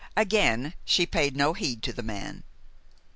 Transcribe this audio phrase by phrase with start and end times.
[0.17, 2.43] Again she paid no heed to the man.